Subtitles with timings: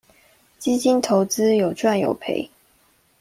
[0.57, 2.49] 基金投資有賺有賠